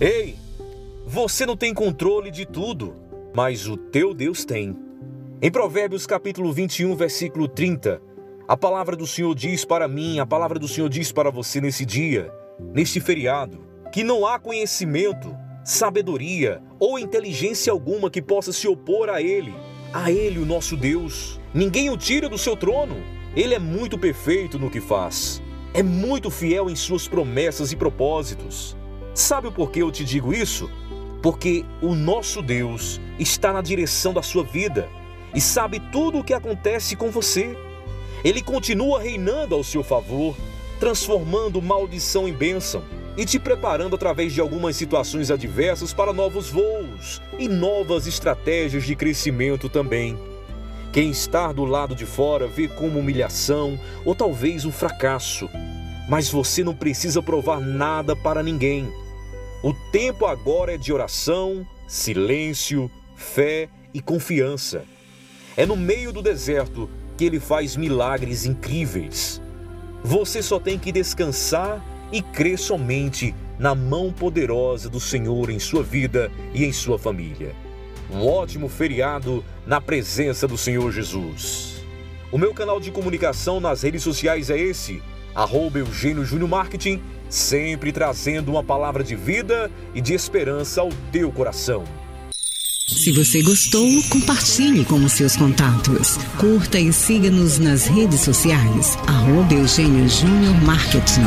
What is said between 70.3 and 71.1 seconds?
só tem que